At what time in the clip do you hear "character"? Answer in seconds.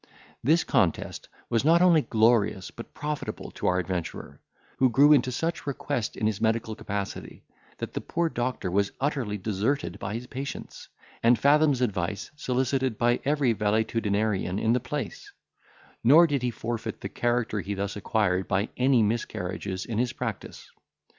17.07-17.59